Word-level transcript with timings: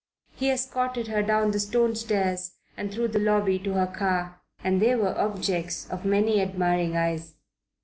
He 0.31 0.49
escorted 0.49 1.09
her 1.09 1.21
down 1.21 1.51
the 1.51 1.59
stone 1.59 1.93
stairs 1.95 2.53
and 2.75 2.91
through 2.91 3.09
the 3.09 3.19
lobby 3.19 3.59
to 3.59 3.73
her 3.73 3.85
car, 3.85 4.41
and 4.63 4.81
they 4.81 4.95
were 4.95 5.15
objects 5.15 5.87
of 5.91 6.05
many 6.05 6.41
admiring 6.41 6.97
eyes. 6.97 7.35